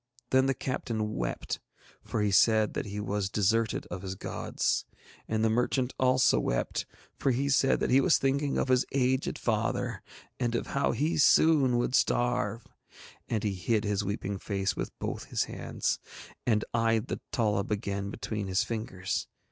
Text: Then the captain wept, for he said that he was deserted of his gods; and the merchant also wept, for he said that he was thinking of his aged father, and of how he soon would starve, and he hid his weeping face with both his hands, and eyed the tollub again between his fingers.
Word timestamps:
Then 0.31 0.47
the 0.47 0.55
captain 0.55 1.13
wept, 1.13 1.59
for 2.01 2.23
he 2.23 2.31
said 2.31 2.73
that 2.73 2.87
he 2.87 2.99
was 2.99 3.29
deserted 3.29 3.85
of 3.91 4.01
his 4.01 4.15
gods; 4.15 4.83
and 5.27 5.45
the 5.45 5.47
merchant 5.51 5.93
also 5.99 6.39
wept, 6.39 6.87
for 7.19 7.29
he 7.29 7.49
said 7.49 7.79
that 7.81 7.91
he 7.91 8.01
was 8.01 8.17
thinking 8.17 8.57
of 8.57 8.69
his 8.69 8.83
aged 8.93 9.37
father, 9.37 10.01
and 10.39 10.55
of 10.55 10.65
how 10.65 10.91
he 10.91 11.19
soon 11.19 11.77
would 11.77 11.93
starve, 11.93 12.65
and 13.29 13.43
he 13.43 13.53
hid 13.53 13.83
his 13.83 14.03
weeping 14.03 14.39
face 14.39 14.75
with 14.75 14.89
both 14.97 15.25
his 15.25 15.43
hands, 15.43 15.99
and 16.47 16.65
eyed 16.73 17.05
the 17.05 17.19
tollub 17.31 17.69
again 17.69 18.09
between 18.09 18.47
his 18.47 18.63
fingers. 18.63 19.27